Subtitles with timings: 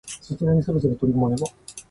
[0.23, 1.53] 卒論にそろそろ取り組まなければ